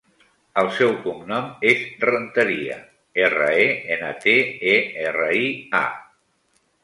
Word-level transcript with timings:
El 0.59 0.69
seu 0.77 0.93
cognom 1.01 1.49
és 1.71 1.83
Renteria: 2.05 2.79
erra, 3.27 3.51
e, 3.65 3.67
ena, 3.97 4.09
te, 4.25 4.35
e, 4.75 4.75
erra, 5.03 5.31
i, 5.45 5.53
a. 5.81 5.85